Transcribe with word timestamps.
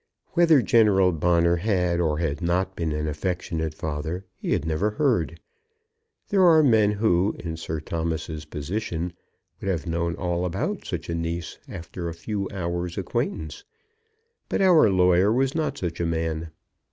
Whether 0.31 0.63
General 0.63 1.11
Bonner 1.11 1.57
had 1.57 1.99
or 1.99 2.17
had 2.17 2.41
not 2.41 2.75
been 2.75 2.91
an 2.91 3.07
affectionate 3.07 3.75
father 3.75 4.25
he 4.33 4.51
had 4.53 4.65
never 4.65 4.89
heard. 4.89 5.39
There 6.29 6.41
are 6.41 6.63
men 6.63 6.93
who, 6.93 7.35
in 7.37 7.55
Sir 7.55 7.79
Thomas's 7.79 8.45
position, 8.45 9.13
would 9.59 9.69
have 9.69 9.85
known 9.85 10.15
all 10.15 10.43
about 10.43 10.85
such 10.85 11.07
a 11.07 11.13
niece 11.13 11.59
after 11.67 12.09
a 12.09 12.15
few 12.15 12.49
hours' 12.51 12.97
acquaintance; 12.97 13.63
but 14.49 14.59
our 14.59 14.89
lawyer 14.89 15.31
was 15.31 15.53
not 15.53 15.77
such 15.77 15.99
a 15.99 16.05
man. 16.07 16.49